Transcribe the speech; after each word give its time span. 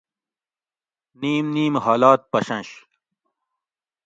نیم 1.21 1.45
نیم 1.55 1.73
حالات 1.85 2.21
پشنش 2.31 2.69